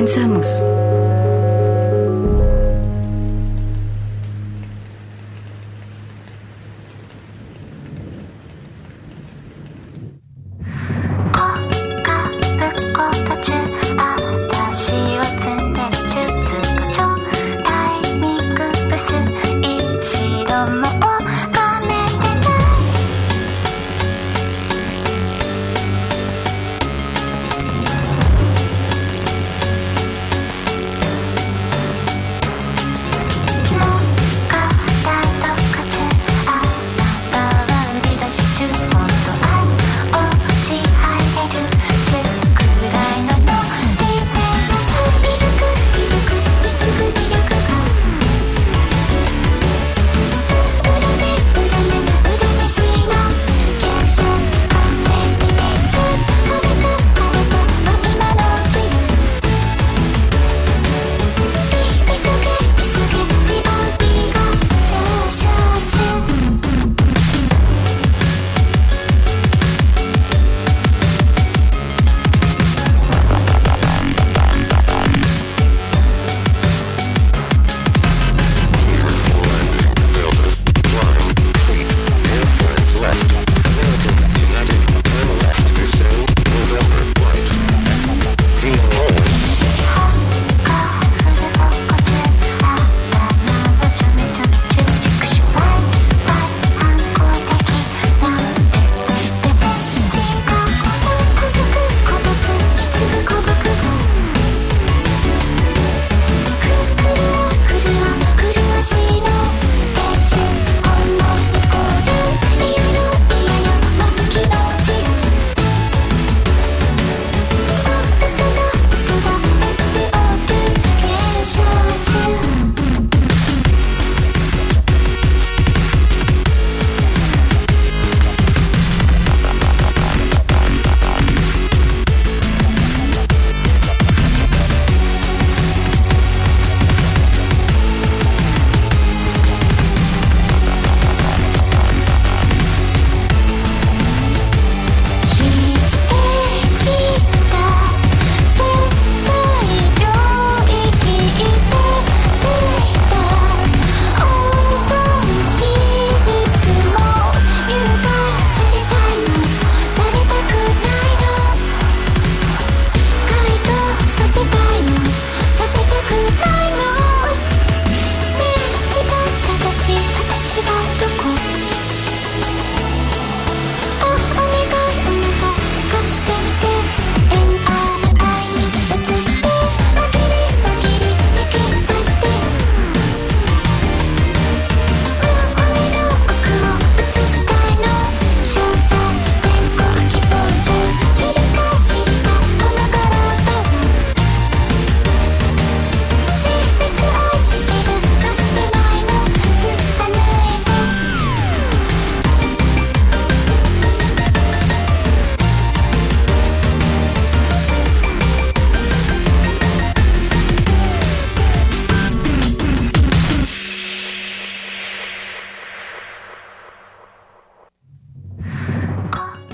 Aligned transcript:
Comenzamos. 0.00 0.64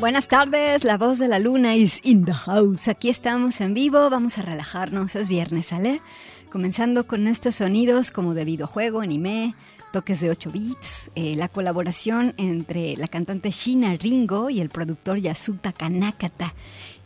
Buenas 0.06 0.28
tardes, 0.28 0.84
la 0.84 0.99
voz 0.99 1.19
de 1.19 1.27
la 1.27 1.41
luna 1.41 1.75
is 1.75 1.99
in 2.05 2.25
the 2.25 2.33
house. 2.33 2.87
Aquí 2.87 3.08
estamos 3.08 3.61
en 3.61 3.75
vivo, 3.75 4.08
vamos 4.08 4.38
a 4.38 4.43
relajarnos, 4.43 5.17
es 5.17 5.29
viernes, 5.29 5.67
¿sale? 5.67 6.00
Comenzando 6.49 7.08
con 7.08 7.26
estos 7.26 7.56
sonidos 7.56 8.12
como 8.12 8.32
de 8.32 8.44
videojuego, 8.44 9.00
anime, 9.00 9.56
toques 9.93 10.20
de 10.20 10.31
8 10.31 10.53
bits, 10.53 11.11
eh, 11.17 11.35
la 11.35 11.49
colaboración 11.49 12.35
entre 12.37 12.97
la 12.97 13.08
cantante 13.08 13.50
Shina 13.50 13.97
Ringo 13.97 14.49
y 14.49 14.61
el 14.61 14.69
productor 14.69 15.19
Yasuta 15.19 15.73
Kanakata. 15.73 16.55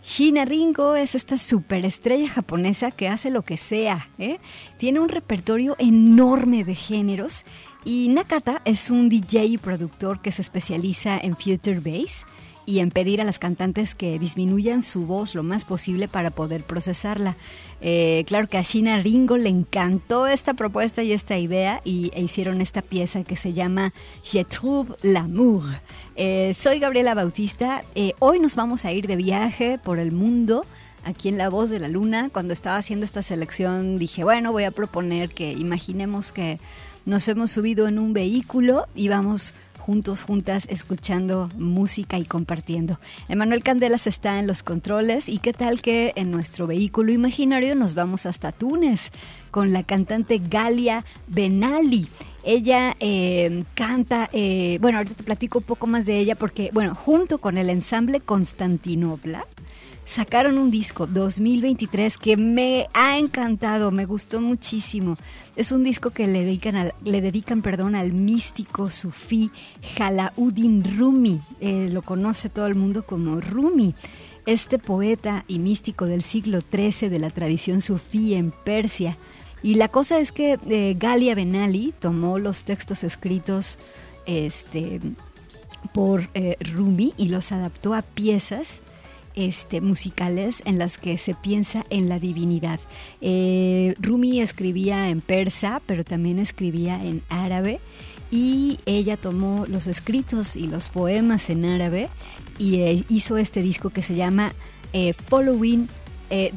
Shina 0.05 0.45
Ringo 0.45 0.95
es 0.95 1.15
esta 1.15 1.39
superestrella 1.39 2.29
japonesa 2.29 2.91
que 2.91 3.09
hace 3.09 3.31
lo 3.31 3.45
que 3.45 3.57
sea, 3.57 4.11
¿eh? 4.19 4.41
tiene 4.77 5.01
un 5.01 5.09
repertorio 5.09 5.75
enorme 5.79 6.65
de 6.65 6.75
géneros 6.75 7.47
y 7.83 8.09
Nakata 8.09 8.61
es 8.67 8.91
un 8.91 9.09
DJ 9.09 9.47
y 9.47 9.57
productor 9.57 10.21
que 10.21 10.33
se 10.33 10.43
especializa 10.43 11.17
en 11.17 11.35
future 11.35 11.81
bass 11.81 12.27
y 12.71 12.79
en 12.79 12.93
pedir 12.93 13.21
a 13.21 13.25
las 13.25 13.41
cantantes 13.41 13.97
que 13.97 14.17
disminuyan 14.21 14.85
su 14.85 15.05
voz 15.05 15.35
lo 15.35 15.43
más 15.43 15.65
posible 15.65 16.07
para 16.07 16.31
poder 16.31 16.63
procesarla. 16.63 17.35
Eh, 17.81 18.23
claro 18.29 18.49
que 18.49 18.59
a 18.59 18.63
China 18.63 19.01
Ringo 19.01 19.37
le 19.39 19.49
encantó 19.49 20.29
esta 20.29 20.55
propuesta 20.55 21.03
y 21.03 21.11
esta 21.11 21.37
idea 21.37 21.81
y 21.85 22.13
e 22.15 22.23
hicieron 22.23 22.61
esta 22.61 22.81
pieza 22.81 23.25
que 23.25 23.37
se 23.37 23.53
llama 23.55 23.93
Je 24.23 24.45
trouve 24.45 24.95
l'amour. 25.03 25.65
Eh, 26.15 26.55
soy 26.57 26.79
Gabriela 26.79 27.15
Bautista. 27.15 27.85
Eh, 27.97 28.13
hoy 28.21 28.39
nos 28.39 28.55
vamos 28.55 28.85
a 28.85 28.93
ir 28.93 29.09
de 29.09 29.17
viaje 29.17 29.79
por 29.83 29.99
el 29.99 30.13
mundo 30.13 30.65
aquí 31.03 31.29
en 31.29 31.39
La 31.39 31.49
Voz 31.49 31.71
de 31.71 31.81
la 31.81 31.89
Luna. 31.89 32.31
Cuando 32.33 32.53
estaba 32.53 32.77
haciendo 32.77 33.05
esta 33.05 33.25
selección 33.25 33.99
dije, 33.99 34.23
bueno, 34.23 34.53
voy 34.53 34.63
a 34.63 34.71
proponer 34.71 35.31
que 35.31 35.51
imaginemos 35.51 36.31
que 36.31 36.61
nos 37.05 37.27
hemos 37.27 37.51
subido 37.51 37.89
en 37.89 37.99
un 37.99 38.13
vehículo 38.13 38.87
y 38.95 39.09
vamos 39.09 39.55
juntos, 39.81 40.23
juntas, 40.23 40.67
escuchando 40.71 41.49
música 41.57 42.19
y 42.19 42.25
compartiendo. 42.25 43.01
Emanuel 43.29 43.65
Candelas 43.65 44.07
está 44.07 44.39
en 44.39 44.47
los 44.47 44.63
controles 44.63 45.29
y 45.29 45.39
qué 45.39 45.53
tal 45.53 45.83
que 45.83 46.13
en 46.15 46.31
nuestro 46.31 46.67
vehículo 46.67 47.11
imaginario 47.11 47.75
nos 47.75 47.95
vamos 47.95 48.27
hasta 48.27 48.53
Túnez 48.53 49.11
con 49.51 49.73
la 49.73 49.83
cantante 49.83 50.41
Galia 50.49 51.05
Benali. 51.27 52.09
Ella 52.45 52.95
eh, 53.01 53.65
canta, 53.75 54.31
eh, 54.33 54.79
bueno, 54.81 54.99
ahorita 54.99 55.17
te 55.17 55.25
platico 55.25 55.59
un 55.59 55.65
poco 55.65 55.87
más 55.87 56.07
de 56.07 56.19
ella 56.19 56.37
porque, 56.37 56.71
bueno, 56.73 56.95
junto 56.95 57.39
con 57.39 57.59
el 57.59 57.69
ensamble 57.69 58.21
Constantinopla, 58.21 59.47
sacaron 60.11 60.59
un 60.59 60.73
disco 60.73 61.07
2023 61.07 62.19
que 62.19 62.37
me 62.37 62.89
ha 62.95 63.17
encantado, 63.17 63.93
me 63.93 64.07
gustó 64.07 64.41
muchísimo. 64.41 65.17
Es 65.55 65.71
un 65.71 65.85
disco 65.85 66.11
que 66.11 66.27
le 66.27 66.43
dedican, 66.45 66.75
al, 66.75 66.95
le 67.05 67.21
dedican 67.21 67.63
perdón, 67.63 67.95
al 67.95 68.13
místico 68.13 68.91
sufí 68.91 69.53
Jalauddin 69.97 70.99
Rumi. 70.99 71.41
Eh, 71.61 71.89
lo 71.93 72.03
conoce 72.03 72.49
todo 72.49 72.67
el 72.67 72.75
mundo 72.75 73.07
como 73.07 73.41
Rumi. 73.41 73.95
Este 74.47 74.81
poeta 74.81 75.45
y 75.47 75.61
místico 75.61 76.07
del 76.07 76.25
siglo 76.25 76.59
XIII 76.61 77.09
de 77.09 77.19
la 77.21 77.31
tradición 77.31 77.81
sufí 77.81 78.35
en 78.35 78.51
Persia 78.51 79.17
y 79.63 79.75
la 79.75 79.89
cosa 79.89 80.19
es 80.19 80.33
que 80.33 80.59
eh, 80.69 80.97
Galia 80.99 81.37
Benali 81.37 81.95
tomó 81.97 82.41
los 82.41 82.65
textos 82.65 83.05
escritos 83.05 83.79
este, 84.27 85.01
por 85.93 86.29
eh, 86.35 86.57
Rumi 86.59 87.15
y 87.17 87.29
los 87.29 87.53
adaptó 87.53 87.95
a 87.95 88.03
piezas 88.03 88.81
este, 89.35 89.81
musicales 89.81 90.63
en 90.65 90.79
las 90.79 90.99
que 90.99 91.19
se 91.19 91.35
piensa 91.35 91.85
en 91.91 92.09
la 92.09 92.19
divinidad. 92.19 92.81
Eh, 93.21 93.95
Rumi 93.99 94.41
escribía 94.41 95.09
en 95.09 95.21
persa, 95.21 95.83
pero 95.87 96.05
también 96.05 96.39
escribía 96.39 97.03
en 97.05 97.23
árabe 97.29 97.81
y 98.31 98.79
ella 98.87 99.17
tomó 99.17 99.67
los 99.67 99.87
escritos 99.87 100.57
y 100.57 100.67
los 100.67 100.89
poemas 100.89 101.51
en 101.51 101.65
árabe 101.65 102.09
y 102.59 103.05
hizo 103.09 103.37
este 103.39 103.63
disco 103.63 103.91
que 103.91 104.03
se 104.03 104.15
llama 104.15 104.55
Following, 105.29 105.89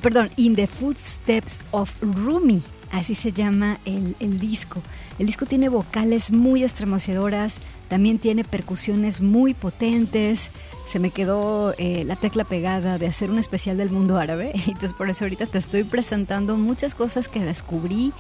perdón, 0.01 0.29
In 0.37 0.55
the 0.55 0.67
Footsteps 0.67 1.61
of 1.71 1.91
Rumi 2.01 2.61
así 2.93 3.15
se 3.15 3.33
llama 3.33 3.79
el, 3.85 4.39
disco. 4.39 4.81
El 5.19 5.25
disco 5.25 5.45
tiene 5.45 5.67
vocales 5.67 6.31
muy 6.31 6.63
estremecedoras, 6.63 7.59
también 7.89 8.19
tiene 8.19 8.43
percusiones 8.43 9.19
muy 9.19 9.53
potentes. 9.53 10.51
Se 10.93 10.99
me 10.99 11.09
quedó 11.09 11.73
eh, 11.79 12.03
la 12.05 12.15
tecla 12.15 12.43
pegada 12.43 12.99
de 12.99 13.07
hacer 13.07 13.31
un 13.31 13.39
especial 13.39 13.77
del 13.77 13.89
mundo 13.89 14.19
árabe, 14.19 14.51
entonces 14.67 14.93
por 14.93 15.09
eso 15.09 15.25
ahorita 15.25 15.47
te 15.47 15.57
estoy 15.57 15.83
presentando 15.83 16.55
muchas 16.55 16.93
cosas 16.93 17.27
que 17.27 17.39
descubrí 17.39 18.13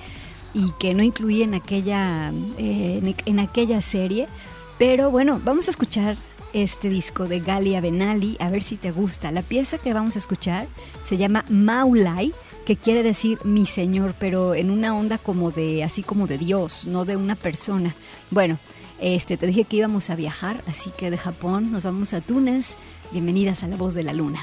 y 0.55 0.71
que 0.79 0.95
no 0.95 1.03
incluí 1.03 1.43
en 1.43 1.53
aquella, 1.53 2.33
eh, 2.57 3.13
en, 3.27 3.39
aquella 3.39 3.79
serie. 3.83 4.27
Pero 4.79 5.11
bueno, 5.11 5.39
vamos 5.43 5.67
a 5.67 5.69
escuchar 5.69 6.17
este 6.51 6.89
disco 6.89 7.27
de 7.27 7.41
Galia 7.41 7.79
Benali, 7.79 8.37
a 8.39 8.49
ver 8.49 8.63
si 8.63 8.75
te 8.75 8.89
gusta. 8.89 9.31
La 9.31 9.43
pieza 9.43 9.77
que 9.77 9.93
vamos 9.93 10.15
a 10.15 10.19
escuchar 10.19 10.65
se 11.05 11.17
llama 11.17 11.45
Maulai 11.49 12.33
que 12.65 12.75
quiere 12.75 13.03
decir 13.03 13.37
mi 13.43 13.67
Señor, 13.67 14.15
pero 14.17 14.55
en 14.55 14.71
una 14.71 14.95
onda 14.95 15.19
como 15.19 15.51
de, 15.51 15.83
así 15.83 16.01
como 16.01 16.25
de 16.25 16.39
Dios, 16.39 16.85
no 16.85 17.05
de 17.05 17.17
una 17.17 17.35
persona. 17.35 17.93
Bueno, 18.31 18.57
este, 18.99 19.37
te 19.37 19.47
dije 19.47 19.65
que 19.65 19.77
íbamos 19.77 20.09
a 20.09 20.15
viajar, 20.15 20.61
así 20.67 20.91
que 20.97 21.11
de 21.11 21.17
Japón 21.17 21.71
nos 21.71 21.83
vamos 21.83 22.13
a 22.13 22.21
Túnez. 22.21 22.75
Bienvenidas 23.11 23.63
a 23.63 23.67
La 23.67 23.75
Voz 23.75 23.93
de 23.93 24.03
la 24.03 24.13
Luna. 24.13 24.41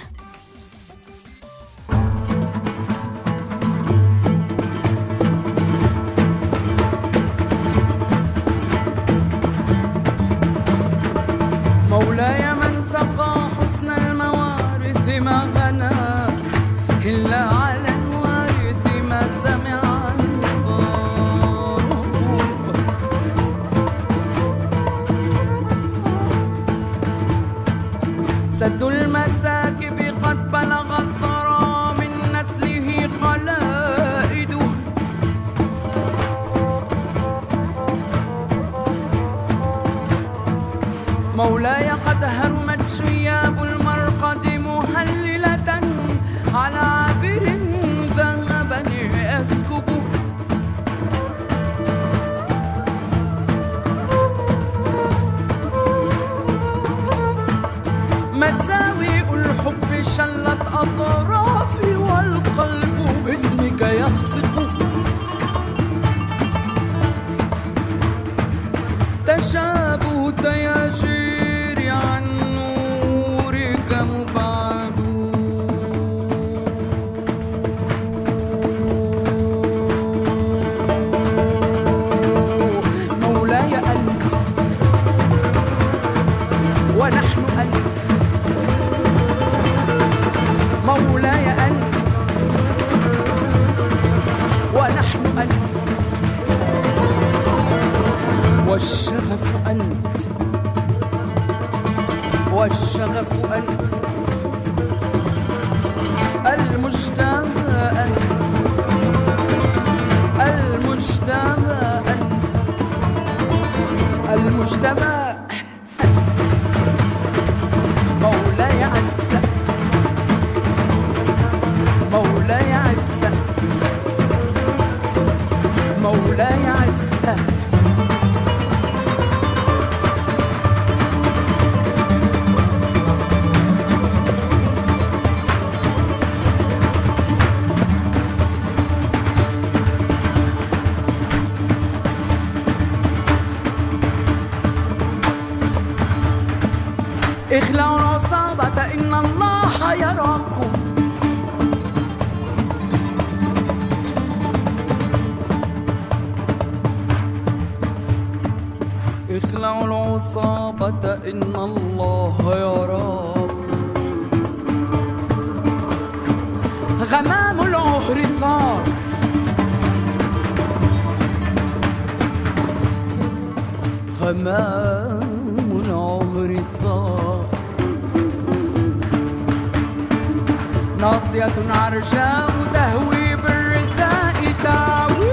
ناصية 181.00 181.56
عرجاء 181.70 182.50
تهوي 182.74 183.36
بالرداء 183.36 184.54
تعوي 184.64 185.30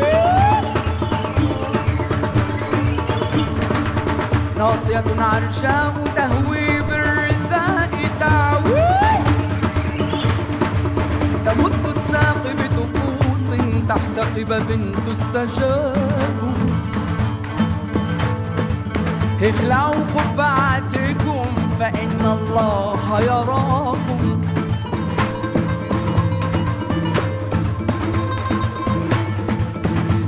ناصية 4.57 5.03
عرجاء 5.19 5.93
تهوي 6.15 6.81
بالرداء 6.81 7.89
تعوي 8.19 8.87
تمد 11.45 11.85
الساق 11.95 12.43
بطقوس 12.59 13.47
تحت 13.89 14.19
قبب 14.37 14.95
تستجاب. 15.07 16.37
اخلعوا 19.41 19.95
قبعاتكم 20.15 21.45
فإن 21.79 22.37
الله 22.37 23.19
يراكم. 23.21 24.46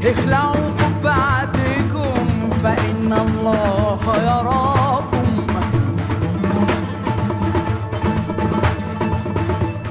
اخلعوا 0.03 0.69
قبعاتكم 0.81 2.49
فإن 2.63 3.13
الله 3.13 3.99
يراكم. 4.17 5.47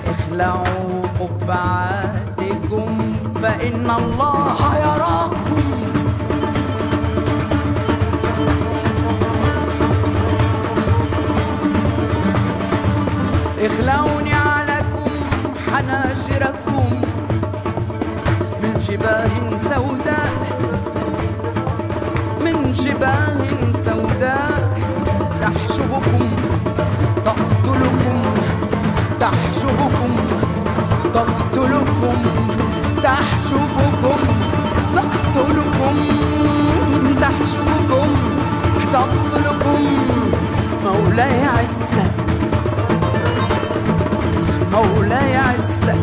اخلعوا 0.06 1.02
قبعاتكم 1.20 3.16
فإن 3.42 3.90
الله 3.98 4.76
يراكم. 4.78 5.62
اخلعوا 13.60 14.22
نعالكم 14.22 15.10
حناجركم 15.66 16.37
من 18.98 19.04
جباه 19.04 19.58
سوداء. 19.58 20.32
من 22.44 22.72
جباه 22.72 23.40
سوداء. 23.84 24.80
تحشبكم 25.40 26.28
تقتلكم 27.24 28.22
تحشبكم 29.20 30.12
تقتلكم 31.14 32.18
تحشبكم 33.02 34.20
تقتلكم 34.94 35.96
تحشبكم 37.20 38.08
تقتلكم. 38.92 39.82
مولاي 40.84 41.44
عزك 41.44 42.14
مولاي 44.72 45.36
عزك 45.36 46.02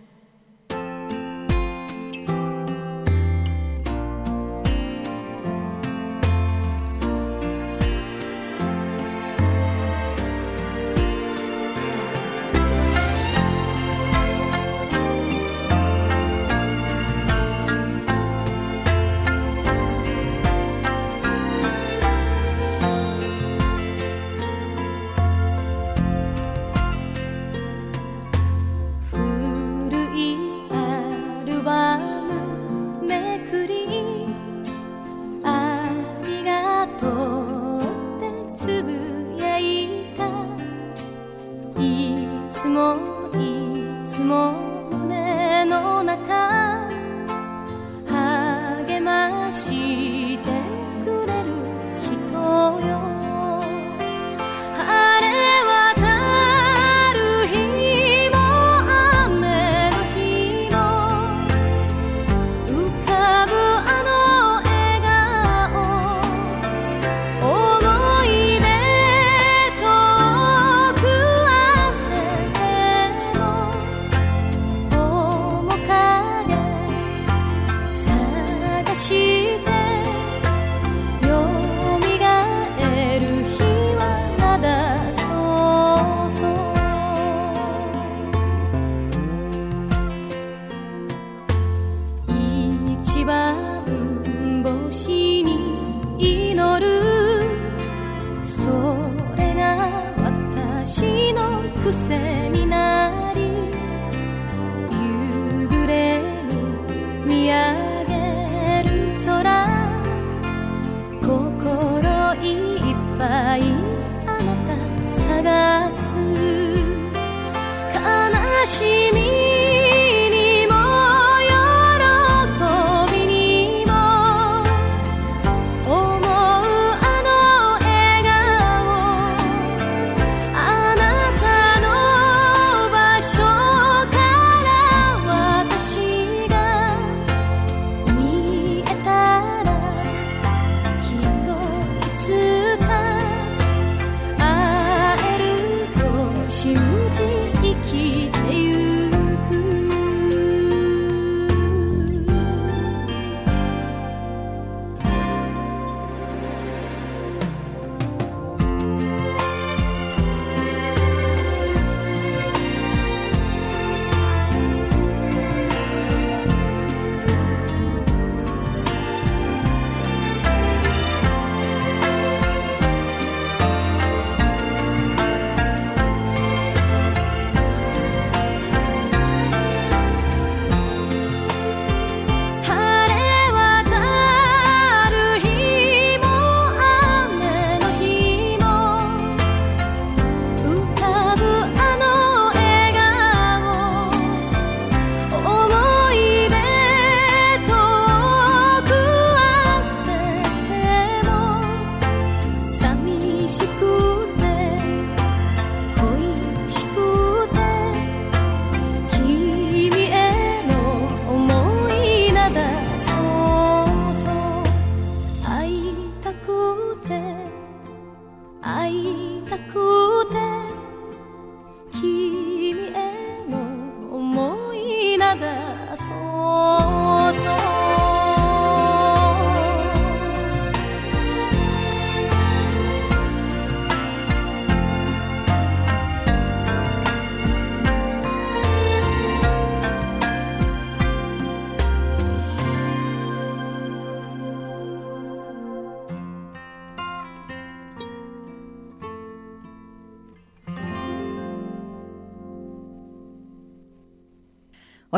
said. 101.91 102.40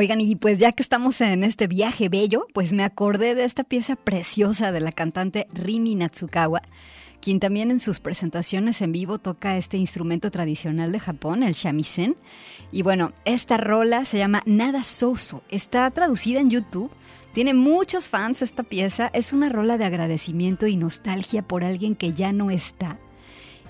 Oigan, 0.04 0.20
y 0.20 0.36
pues 0.36 0.60
ya 0.60 0.74
que 0.74 0.84
estamos 0.84 1.22
en 1.22 1.46
este 1.46 1.68
viaje 1.68 2.10
bello, 2.10 2.46
pues 2.54 2.74
me 2.74 2.84
acordé 2.84 3.36
de 3.36 3.46
esta 3.46 3.64
pieza 3.64 3.96
preciosa 3.96 4.74
de 4.74 4.82
la 4.82 4.92
cantante 4.92 5.48
Rimi 5.54 5.96
Natsukawa, 5.96 6.62
quien 7.22 7.40
también 7.40 7.72
en 7.72 7.80
sus 7.80 8.02
presentaciones 8.02 8.82
en 8.82 8.92
vivo 8.92 9.18
toca 9.18 9.56
este 9.56 9.78
instrumento 9.78 10.30
tradicional 10.30 10.92
de 10.92 11.00
Japón, 11.00 11.42
el 11.42 11.54
shamisen. 11.54 12.18
Y 12.70 12.82
bueno, 12.82 13.14
esta 13.24 13.56
rola 13.56 14.04
se 14.04 14.18
llama 14.18 14.44
Nada 14.46 14.84
Soso, 14.84 15.42
está 15.48 15.90
traducida 15.92 16.42
en 16.42 16.50
YouTube. 16.50 16.92
Tiene 17.32 17.54
muchos 17.54 18.10
fans 18.10 18.42
esta 18.42 18.64
pieza, 18.64 19.10
es 19.14 19.32
una 19.32 19.48
rola 19.48 19.78
de 19.78 19.86
agradecimiento 19.86 20.68
y 20.68 20.76
nostalgia 20.76 21.44
por 21.44 21.64
alguien 21.64 21.96
que 21.96 22.12
ya 22.12 22.34
no 22.34 22.52
está. 22.52 22.98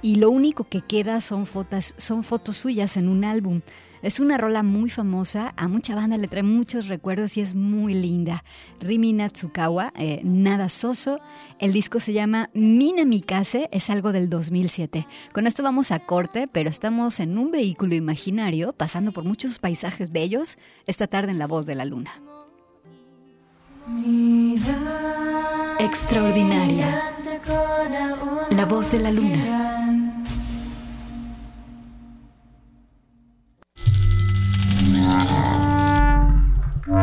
Y 0.02 0.16
lo 0.16 0.32
único 0.32 0.64
que 0.64 0.82
queda 0.82 1.22
son 1.22 1.46
fotos, 1.46 1.94
son 1.98 2.24
fotos 2.24 2.58
suyas 2.58 2.98
en 2.98 3.08
un 3.08 3.24
álbum. 3.24 3.62
Es 4.04 4.20
una 4.20 4.38
rola 4.38 4.64
muy 4.64 4.90
famosa, 4.90 5.54
a 5.56 5.70
mucha 5.70 5.96
banda 5.96 6.18
le 6.18 6.28
trae 6.28 6.44
muchos 6.44 6.90
recuerdos 6.90 7.38
y 7.38 7.42
es 7.42 7.56
muy 7.56 7.94
linda. 7.94 8.44
Rimi 8.82 9.14
Natsukawa, 9.14 9.94
eh, 9.96 10.20
Nada 10.26 10.68
Soso. 10.68 11.22
El 11.58 11.72
disco 11.72 12.02
se 12.02 12.12
llama 12.12 12.50
Minamikase, 12.54 13.70
es 13.72 13.90
algo 13.90 14.12
del 14.12 14.30
2007. 14.30 15.08
Con 15.32 15.48
esto 15.48 15.64
vamos 15.64 15.92
a 15.92 16.00
corte, 16.00 16.50
pero 16.52 16.70
estamos 16.70 17.22
en 17.22 17.38
un 17.38 17.50
vehículo 17.52 17.96
imaginario, 17.96 18.74
pasando 18.74 19.14
por 19.14 19.24
muchos 19.24 19.58
paisajes 19.58 20.12
bellos, 20.12 20.58
esta 20.86 21.08
tarde 21.08 21.32
en 21.32 21.40
La 21.40 21.48
Voz 21.48 21.66
de 21.66 21.76
la 21.76 21.86
Luna. 21.86 22.12
Extraordinaria. 25.80 27.14
La 28.52 28.66
Voz 28.66 28.92
de 28.92 29.00
la 29.00 29.12
Luna. 29.12 29.73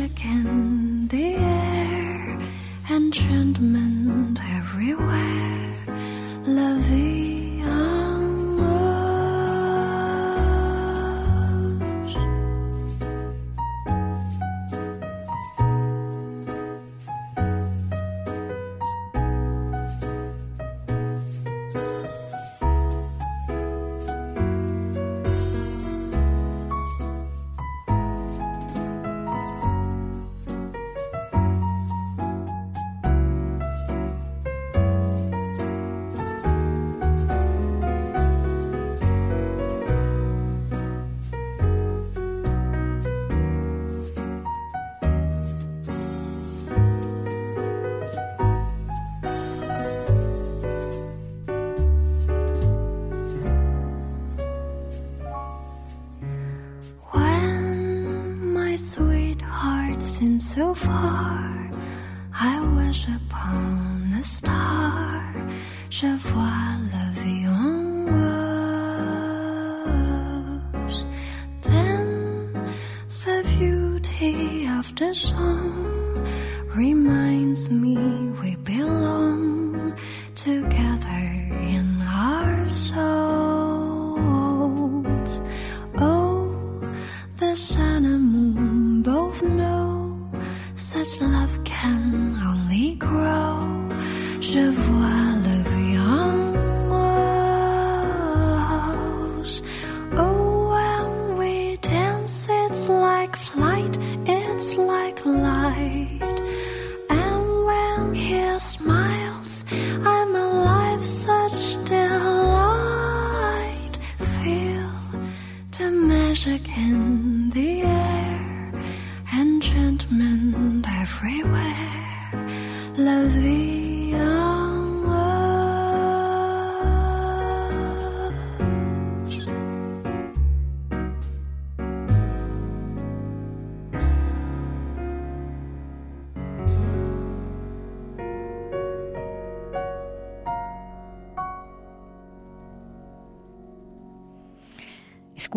Magic 0.00 0.24
in 0.24 1.08
the 1.08 1.34
air, 1.34 2.38
enchantment 2.90 4.38
everywhere. 4.56 5.74
La 6.46 6.74
fall. 60.80 61.19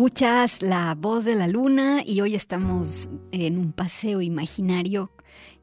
Escuchas 0.04 0.60
la 0.60 0.94
voz 0.94 1.24
de 1.24 1.34
la 1.34 1.48
luna 1.48 2.02
y 2.04 2.20
hoy 2.20 2.34
estamos 2.34 3.08
en 3.32 3.56
un 3.56 3.72
paseo 3.72 4.20
imaginario. 4.20 5.10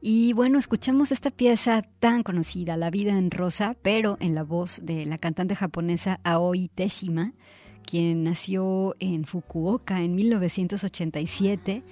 Y 0.00 0.32
bueno, 0.32 0.58
escuchamos 0.58 1.12
esta 1.12 1.30
pieza 1.30 1.82
tan 2.00 2.24
conocida, 2.24 2.76
La 2.76 2.90
vida 2.90 3.16
en 3.16 3.30
rosa, 3.30 3.76
pero 3.82 4.16
en 4.18 4.34
la 4.34 4.42
voz 4.42 4.80
de 4.82 5.06
la 5.06 5.16
cantante 5.18 5.54
japonesa 5.54 6.18
Aoi 6.24 6.66
Teshima, 6.66 7.34
quien 7.88 8.24
nació 8.24 8.96
en 8.98 9.26
Fukuoka 9.26 10.02
en 10.02 10.16
1987. 10.16 11.84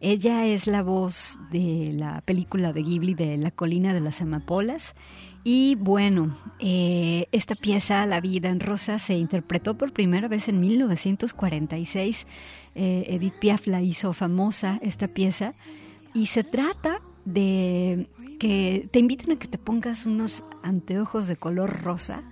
Ella 0.00 0.46
es 0.46 0.66
la 0.66 0.82
voz 0.82 1.38
de 1.52 1.92
la 1.92 2.22
película 2.24 2.72
de 2.72 2.82
Ghibli 2.82 3.12
de 3.12 3.36
La 3.36 3.50
colina 3.50 3.92
de 3.92 4.00
las 4.00 4.22
amapolas. 4.22 4.94
Y 5.42 5.74
bueno, 5.76 6.36
eh, 6.58 7.26
esta 7.32 7.54
pieza, 7.54 8.04
La 8.06 8.20
vida 8.20 8.50
en 8.50 8.60
rosa, 8.60 8.98
se 8.98 9.14
interpretó 9.14 9.76
por 9.76 9.92
primera 9.92 10.28
vez 10.28 10.48
en 10.48 10.60
1946. 10.60 12.26
Eh, 12.74 13.04
Edith 13.08 13.34
Piaf 13.40 13.66
la 13.66 13.80
hizo 13.80 14.12
famosa, 14.12 14.78
esta 14.82 15.08
pieza. 15.08 15.54
Y 16.12 16.26
se 16.26 16.44
trata 16.44 17.00
de 17.24 18.08
que 18.38 18.88
te 18.90 18.98
inviten 18.98 19.32
a 19.32 19.36
que 19.36 19.48
te 19.48 19.58
pongas 19.58 20.06
unos 20.06 20.42
anteojos 20.62 21.26
de 21.26 21.36
color 21.36 21.82
rosa 21.82 22.22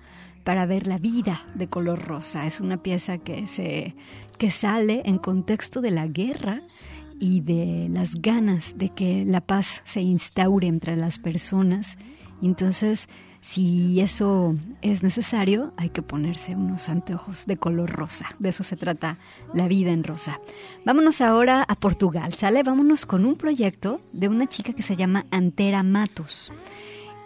para 0.45 0.67
ver 0.67 0.87
la 0.87 0.99
vida 0.99 1.43
de 1.55 1.69
color 1.69 2.03
rosa. 2.03 2.47
Es 2.47 2.61
una 2.61 2.83
pieza 2.83 3.19
que 3.19 3.47
se 3.47 3.95
que 4.39 4.51
sale 4.51 5.03
en 5.05 5.19
contexto 5.19 5.81
de 5.81 5.91
la 5.91 6.07
guerra 6.07 6.63
y 7.21 7.41
de 7.41 7.89
las 7.91 8.15
ganas 8.15 8.79
de 8.79 8.91
que 8.91 9.25
la 9.25 9.41
paz 9.41 9.83
se 9.85 10.01
instaure 10.01 10.69
entre 10.69 10.97
las 10.97 11.19
personas. 11.19 11.99
Entonces, 12.43 13.09
si 13.41 14.01
eso 14.01 14.57
es 14.83 15.03
necesario, 15.03 15.73
hay 15.77 15.91
que 15.91 16.03
ponerse 16.03 16.55
unos 16.55 16.89
anteojos 16.89 17.47
de 17.47 17.57
color 17.57 17.91
rosa. 17.91 18.27
De 18.39 18.49
eso 18.49 18.63
se 18.63 18.77
trata 18.77 19.19
la 19.55 19.69
vida 19.69 19.91
en 19.91 20.05
rosa. 20.05 20.41
Vámonos 20.85 21.21
ahora 21.21 21.63
a 21.63 21.75
Portugal, 21.77 22.35
¿sale? 22.35 22.63
Vámonos 22.63 23.07
con 23.07 23.25
un 23.25 23.37
proyecto 23.37 24.01
de 24.13 24.29
una 24.29 24.49
chica 24.49 24.73
que 24.73 24.83
se 24.83 24.97
llama 24.97 25.27
Antera 25.31 25.83
Matos. 25.83 26.53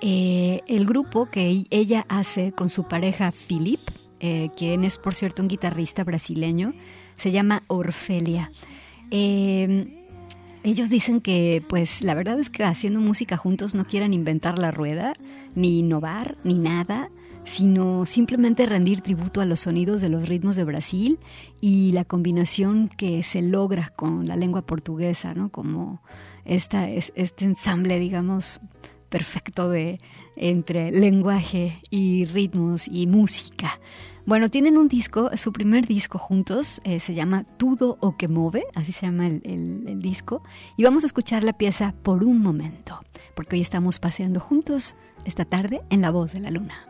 Eh, 0.00 0.60
el 0.66 0.84
grupo 0.84 1.30
que 1.30 1.64
ella 1.70 2.04
hace 2.08 2.52
con 2.52 2.68
su 2.68 2.88
pareja 2.88 3.32
Philip, 3.32 3.80
eh, 4.20 4.50
quien 4.56 4.84
es 4.84 4.98
por 4.98 5.14
cierto 5.14 5.42
un 5.42 5.48
guitarrista 5.48 6.04
brasileño, 6.04 6.74
se 7.16 7.32
llama 7.32 7.62
Orfelia. 7.68 8.52
Eh, 9.10 10.01
ellos 10.64 10.90
dicen 10.90 11.20
que, 11.20 11.62
pues, 11.68 12.02
la 12.02 12.14
verdad 12.14 12.38
es 12.38 12.50
que 12.50 12.64
haciendo 12.64 13.00
música 13.00 13.36
juntos 13.36 13.74
no 13.74 13.86
quieren 13.86 14.14
inventar 14.14 14.58
la 14.58 14.70
rueda, 14.70 15.12
ni 15.54 15.80
innovar, 15.80 16.36
ni 16.44 16.54
nada, 16.54 17.10
sino 17.44 18.06
simplemente 18.06 18.66
rendir 18.66 19.00
tributo 19.00 19.40
a 19.40 19.44
los 19.44 19.60
sonidos 19.60 20.00
de 20.00 20.08
los 20.08 20.28
ritmos 20.28 20.54
de 20.56 20.64
Brasil 20.64 21.18
y 21.60 21.92
la 21.92 22.04
combinación 22.04 22.88
que 22.88 23.22
se 23.22 23.42
logra 23.42 23.92
con 23.96 24.28
la 24.28 24.36
lengua 24.36 24.62
portuguesa, 24.62 25.34
¿no? 25.34 25.50
Como 25.50 26.02
esta, 26.44 26.88
este 26.88 27.44
ensamble, 27.44 27.98
digamos, 27.98 28.60
perfecto 29.08 29.68
de 29.68 30.00
entre 30.36 30.90
lenguaje 30.90 31.80
y 31.90 32.24
ritmos 32.26 32.86
y 32.88 33.06
música. 33.06 33.80
Bueno, 34.24 34.50
tienen 34.50 34.78
un 34.78 34.86
disco, 34.86 35.30
su 35.36 35.52
primer 35.52 35.86
disco 35.86 36.16
juntos, 36.16 36.80
eh, 36.84 37.00
se 37.00 37.12
llama 37.12 37.44
Tudo 37.56 37.98
o 38.00 38.16
que 38.16 38.28
Move, 38.28 38.64
así 38.74 38.92
se 38.92 39.06
llama 39.06 39.26
el, 39.26 39.42
el 39.44 40.00
disco, 40.00 40.42
y 40.76 40.84
vamos 40.84 41.02
a 41.02 41.06
escuchar 41.06 41.42
la 41.42 41.52
pieza 41.54 41.92
por 42.02 42.22
un 42.22 42.40
momento, 42.40 43.00
porque 43.34 43.56
hoy 43.56 43.62
estamos 43.62 43.98
paseando 43.98 44.38
juntos 44.38 44.94
esta 45.24 45.44
tarde 45.44 45.82
en 45.90 46.00
La 46.00 46.10
Voz 46.10 46.32
de 46.32 46.40
la 46.40 46.50
Luna. 46.50 46.86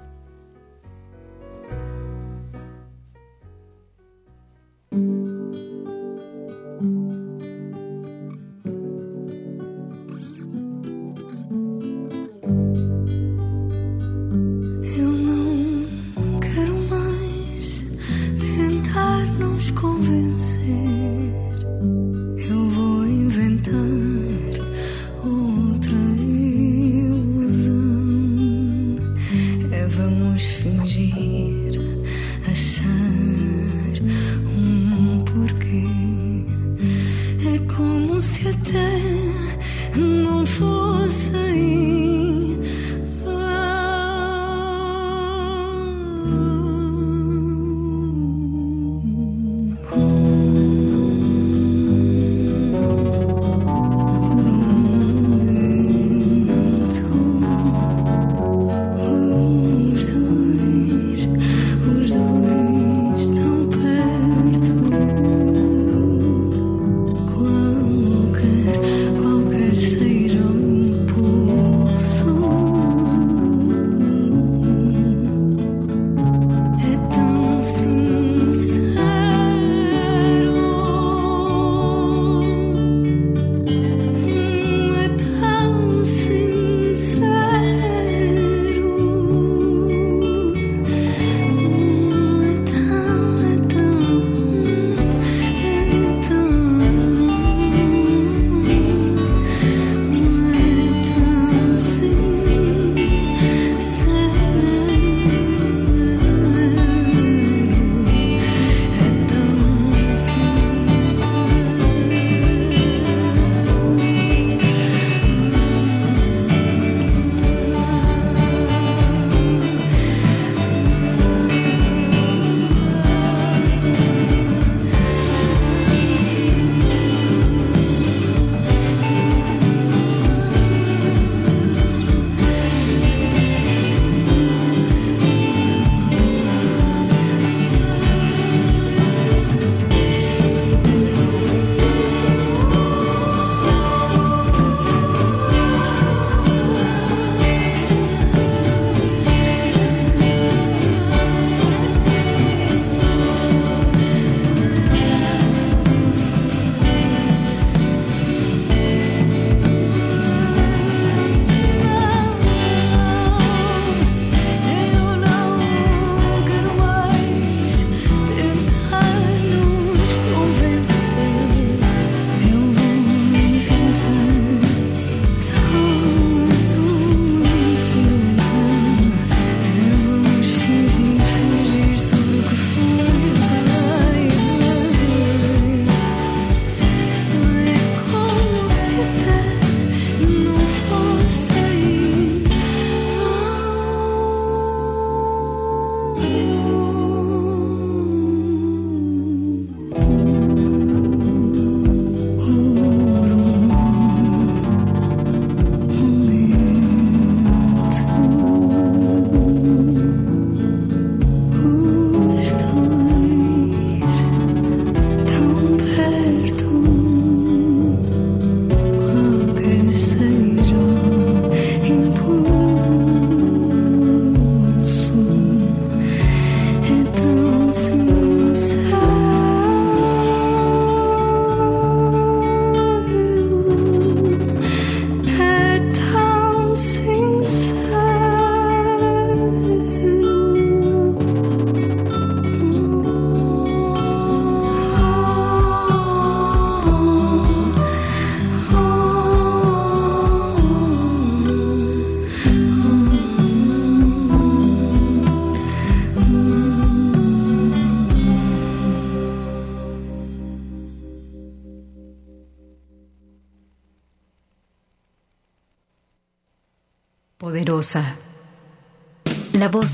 não 40.01 40.47
fosse 40.47 41.92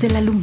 de 0.01 0.09
la 0.09 0.21
luna. 0.21 0.38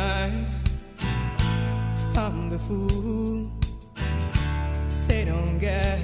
eyes. 0.00 0.54
I'm 2.16 2.50
the 2.50 2.58
fool. 2.58 3.50
They 5.08 5.24
don't 5.24 5.58
get 5.58 6.00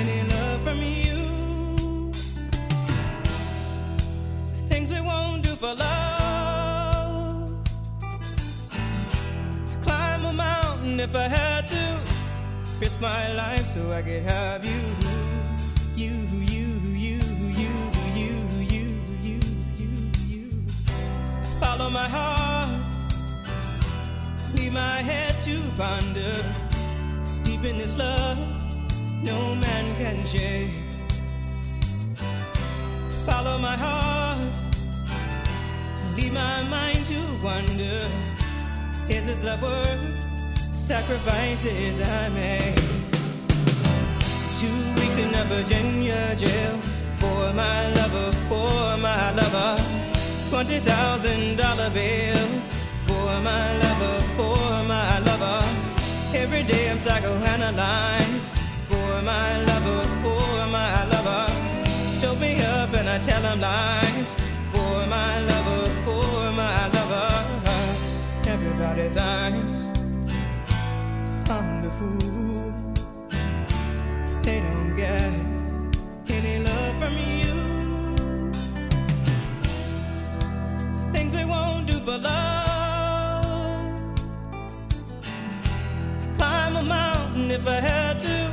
any 0.00 0.20
love 0.34 0.60
from 0.66 0.78
you. 0.82 2.12
Things 4.70 4.88
we 4.92 5.00
won't 5.00 5.42
do 5.42 5.52
for 5.62 5.74
love. 5.74 7.52
I 9.72 9.76
climb 9.86 10.24
a 10.32 10.32
mountain 10.32 11.00
if 11.00 11.14
I 11.14 11.28
had 11.38 11.68
to. 11.68 11.84
Risk 12.80 13.00
my 13.00 13.32
life 13.34 13.66
so 13.74 13.82
I 13.92 14.02
could 14.02 14.24
have 14.34 14.64
you. 14.64 14.82
You, 16.02 16.14
you, 16.56 16.66
you, 17.06 17.18
you, 17.60 17.72
you, 18.20 18.34
you, 18.74 18.88
you, 19.26 19.38
you. 20.32 20.50
Follow 21.60 21.90
my 21.90 22.08
heart. 22.08 22.49
Leave 24.70 24.78
my 24.78 25.02
head 25.02 25.34
to 25.42 25.58
ponder. 25.76 26.44
Deep 27.42 27.64
in 27.64 27.76
this 27.76 27.98
love, 27.98 28.38
no 29.20 29.56
man 29.56 29.96
can 29.96 30.24
shake. 30.26 30.70
Follow 33.26 33.58
my 33.58 33.74
heart. 33.74 34.38
Leave 36.16 36.32
my 36.32 36.62
mind 36.68 37.04
to 37.06 37.20
wonder. 37.42 37.98
Is 39.08 39.26
this 39.26 39.42
love 39.42 39.60
worth 39.60 40.04
sacrifices 40.78 42.00
I 42.00 42.28
made? 42.28 42.76
Two 44.60 44.78
weeks 44.94 45.16
in 45.18 45.34
a 45.34 45.44
Virginia 45.50 46.36
jail 46.36 46.76
for 47.18 47.52
my 47.54 47.88
lover, 47.94 48.30
for 48.48 48.96
my 49.02 49.32
lover. 49.32 49.82
Twenty 50.48 50.78
thousand 50.78 51.56
dollar 51.56 51.90
bill 51.90 52.60
for 53.30 53.40
my 53.42 53.66
lover, 53.82 54.16
for 54.36 54.84
my 54.94 55.18
lover. 55.28 55.60
Every 56.42 56.62
day 56.62 56.90
I'm 56.90 56.98
psychoanalyzed 56.98 58.44
for 58.90 59.12
my 59.32 59.50
lover, 59.68 60.02
for 60.22 60.66
my 60.78 60.96
lover. 61.12 61.44
Choke 62.20 62.40
me 62.40 62.52
up 62.62 62.92
and 62.98 63.08
I 63.08 63.18
tell 63.28 63.42
him 63.48 63.60
lies 63.60 64.28
for 64.72 64.96
my 65.16 65.32
lover, 65.50 65.82
for 66.06 66.52
my 66.62 66.80
lover. 66.96 67.30
Everybody 68.54 69.06
thinks 69.18 69.78
I'm 71.56 71.68
the 71.84 71.90
fool. 71.98 72.72
They 74.46 74.58
don't 74.66 74.92
get 75.04 75.32
any 76.36 76.56
love 76.68 76.94
from 77.00 77.14
you. 77.38 77.52
Things 81.14 81.32
we 81.34 81.44
won't 81.44 81.86
do 81.86 81.96
for 82.00 82.18
love. 82.18 82.79
A 86.80 86.82
mountain 86.82 87.50
if 87.50 87.66
I 87.66 87.78
had 87.78 88.20
to. 88.20 88.50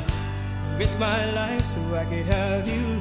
Risk 0.77 0.99
my 0.99 1.31
life 1.31 1.65
so 1.65 1.79
I 1.95 2.03
could 2.03 2.25
have. 2.25 2.67
You, 2.67 2.99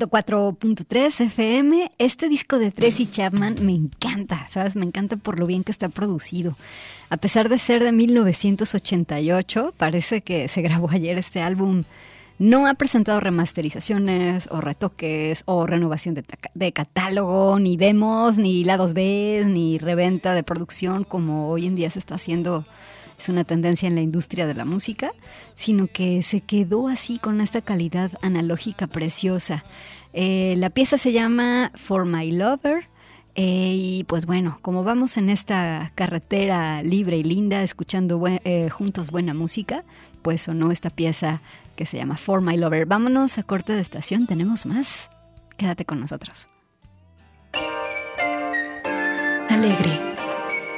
.3 0.00 1.20
FM. 1.26 1.90
Este 1.98 2.28
disco 2.28 2.58
de 2.58 2.70
Tracy 2.70 3.06
Chapman 3.10 3.56
me 3.62 3.72
encanta, 3.72 4.46
¿sabes? 4.48 4.74
Me 4.74 4.86
encanta 4.86 5.16
por 5.16 5.38
lo 5.38 5.46
bien 5.46 5.64
que 5.64 5.72
está 5.72 5.88
producido. 5.88 6.56
A 7.10 7.18
pesar 7.18 7.48
de 7.48 7.58
ser 7.58 7.84
de 7.84 7.92
1988, 7.92 9.74
parece 9.76 10.22
que 10.22 10.48
se 10.48 10.62
grabó 10.62 10.90
ayer 10.90 11.18
este 11.18 11.42
álbum. 11.42 11.84
No 12.38 12.66
ha 12.66 12.74
presentado 12.74 13.20
remasterizaciones 13.20 14.48
o 14.50 14.60
retoques 14.60 15.42
o 15.44 15.66
renovación 15.66 16.16
de 16.54 16.72
catálogo, 16.72 17.58
ni 17.58 17.76
demos, 17.76 18.38
ni 18.38 18.64
lados 18.64 18.94
B, 18.94 19.44
ni 19.46 19.78
reventa 19.78 20.34
de 20.34 20.42
producción 20.42 21.04
como 21.04 21.50
hoy 21.50 21.66
en 21.66 21.76
día 21.76 21.90
se 21.90 21.98
está 21.98 22.14
haciendo 22.14 22.64
es 23.22 23.28
una 23.28 23.44
tendencia 23.44 23.86
en 23.86 23.94
la 23.94 24.00
industria 24.00 24.46
de 24.46 24.54
la 24.54 24.64
música, 24.64 25.12
sino 25.54 25.86
que 25.86 26.22
se 26.24 26.40
quedó 26.40 26.88
así 26.88 27.18
con 27.18 27.40
esta 27.40 27.60
calidad 27.62 28.10
analógica 28.20 28.88
preciosa. 28.88 29.64
Eh, 30.12 30.54
la 30.58 30.70
pieza 30.70 30.98
se 30.98 31.12
llama 31.12 31.70
For 31.76 32.04
My 32.04 32.32
Lover. 32.32 32.88
eh, 33.34 33.72
y 33.74 34.04
pues 34.04 34.26
bueno, 34.26 34.58
como 34.60 34.84
vamos 34.84 35.16
en 35.16 35.30
esta 35.30 35.92
carretera 35.94 36.82
libre 36.82 37.16
y 37.16 37.22
linda, 37.22 37.62
escuchando 37.62 38.20
eh, 38.26 38.68
juntos 38.68 39.10
buena 39.10 39.32
música, 39.32 39.84
pues 40.20 40.42
sonó 40.42 40.70
esta 40.70 40.90
pieza 40.90 41.40
que 41.76 41.86
se 41.86 41.96
llama 41.96 42.16
For 42.16 42.42
My 42.42 42.56
Lover. 42.58 42.86
Vámonos 42.86 43.38
a 43.38 43.42
corte 43.44 43.72
de 43.72 43.80
estación, 43.80 44.26
tenemos 44.26 44.66
más. 44.66 45.08
Quédate 45.56 45.84
con 45.84 46.00
nosotros. 46.00 46.48
Alegre, 49.48 50.00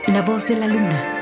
la 0.08 0.22
voz 0.22 0.46
de 0.46 0.56
la 0.56 0.66
luna. 0.68 1.13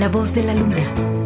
La 0.00 0.08
voz 0.08 0.32
de 0.34 0.42
la 0.42 0.54
luna. 0.54 1.19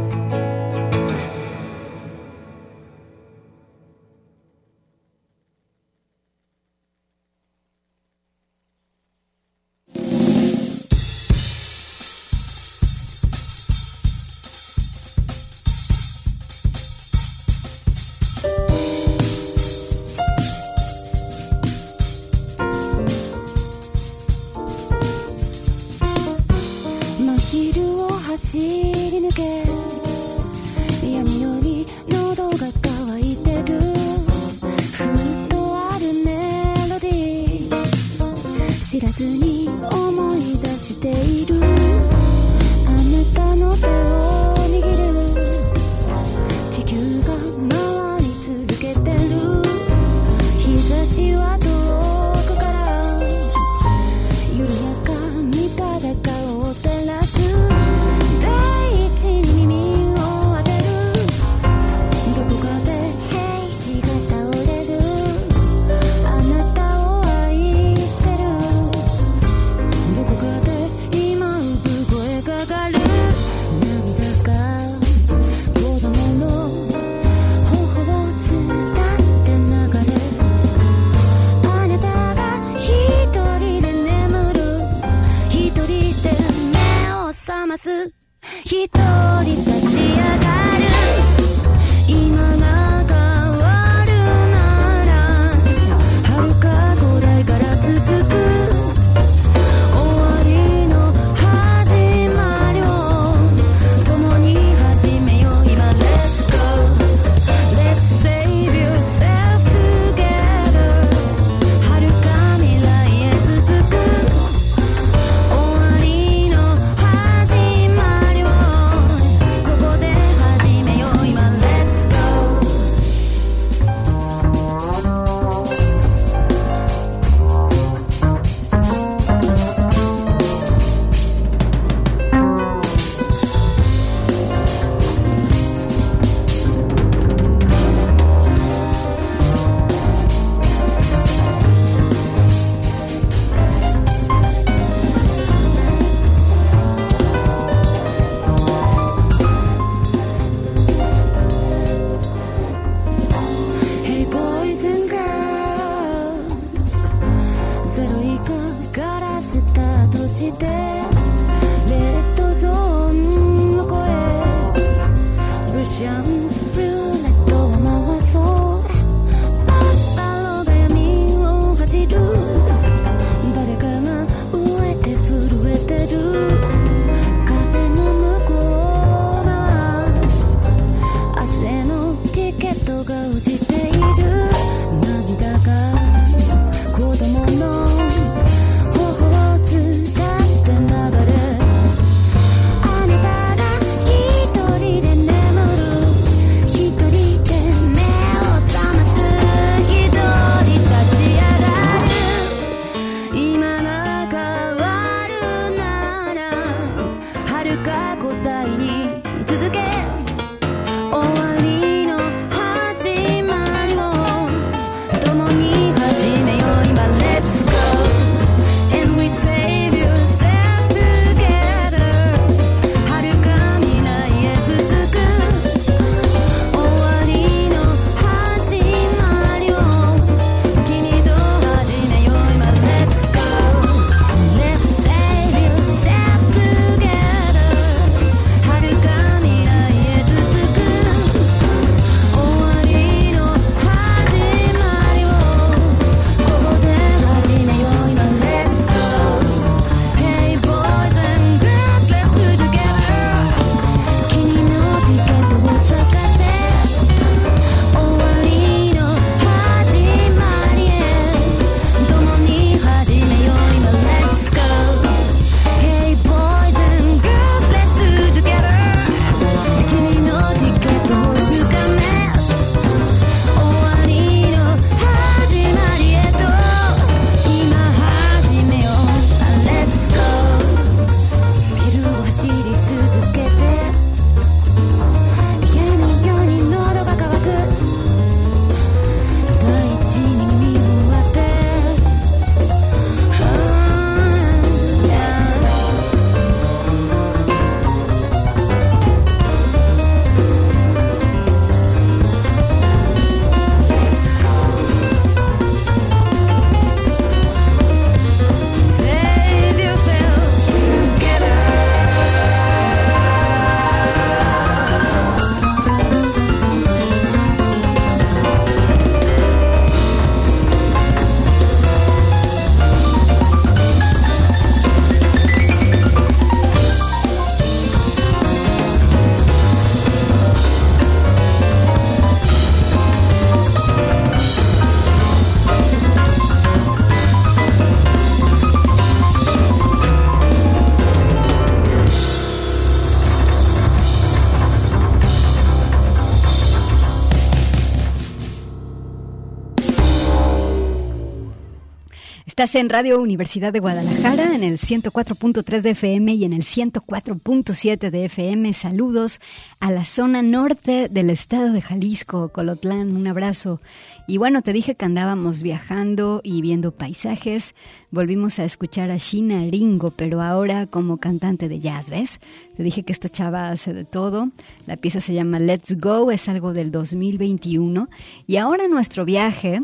Estás 352.65 352.81
en 352.81 352.89
Radio 352.89 353.21
Universidad 353.21 353.75
de 353.75 353.81
Guadalajara, 353.81 354.55
en 354.55 354.65
el 354.65 354.79
104.3 354.79 355.83
de 355.83 355.91
FM 355.91 356.33
y 356.33 356.45
en 356.47 356.55
el 356.55 356.62
104.7 356.62 358.09
de 358.09 358.25
FM. 358.25 358.73
Saludos 358.73 359.39
a 359.81 359.91
la 359.91 360.07
zona 360.07 360.41
norte 360.41 361.11
del 361.11 361.29
estado 361.29 361.75
de 361.75 361.83
Jalisco, 361.83 362.49
Colotlán. 362.49 363.15
Un 363.15 363.27
abrazo. 363.27 363.83
Y 364.27 364.39
bueno, 364.39 364.62
te 364.62 364.73
dije 364.73 364.95
que 364.95 365.05
andábamos 365.05 365.62
viajando 365.62 366.41
y 366.43 366.62
viendo 366.62 366.91
paisajes. 366.91 367.75
Volvimos 368.11 368.59
a 368.59 368.65
escuchar 368.65 369.11
a 369.11 369.19
Shina 369.19 369.61
Ringo, 369.71 370.11
pero 370.11 370.41
ahora 370.41 370.87
como 370.87 371.19
cantante 371.19 371.69
de 371.69 371.81
jazz, 371.81 372.09
¿ves? 372.09 372.41
Te 372.79 372.83
dije 372.83 373.03
que 373.03 373.12
esta 373.12 373.29
chava 373.29 373.69
hace 373.69 373.93
de 373.93 374.07
todo. 374.07 374.49
La 374.87 374.97
pieza 374.97 375.21
se 375.21 375.35
llama 375.35 375.59
Let's 375.59 376.01
Go, 376.01 376.31
es 376.31 376.49
algo 376.49 376.73
del 376.73 376.91
2021. 376.91 378.09
Y 378.47 378.57
ahora 378.57 378.89
nuestro 378.89 379.27
viaje 379.27 379.83